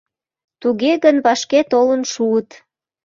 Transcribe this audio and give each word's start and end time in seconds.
Туге 0.61 0.91
гын 1.03 1.17
вашке 1.25 1.59
толын 1.71 2.01
шуыт. 2.11 2.49